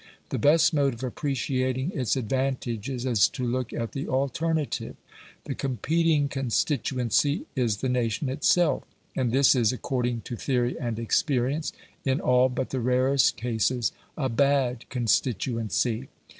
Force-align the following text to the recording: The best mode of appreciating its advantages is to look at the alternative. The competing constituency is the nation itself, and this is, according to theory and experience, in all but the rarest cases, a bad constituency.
The 0.29 0.39
best 0.39 0.73
mode 0.73 0.95
of 0.95 1.03
appreciating 1.03 1.91
its 1.91 2.15
advantages 2.15 3.05
is 3.05 3.27
to 3.29 3.45
look 3.45 3.71
at 3.71 3.91
the 3.91 4.07
alternative. 4.07 4.95
The 5.43 5.53
competing 5.53 6.27
constituency 6.27 7.45
is 7.55 7.77
the 7.81 7.87
nation 7.87 8.27
itself, 8.27 8.81
and 9.15 9.31
this 9.31 9.53
is, 9.53 9.71
according 9.71 10.21
to 10.21 10.35
theory 10.35 10.75
and 10.79 10.97
experience, 10.97 11.71
in 12.03 12.19
all 12.19 12.49
but 12.49 12.71
the 12.71 12.79
rarest 12.81 13.37
cases, 13.37 13.91
a 14.17 14.27
bad 14.27 14.89
constituency. 14.89 16.07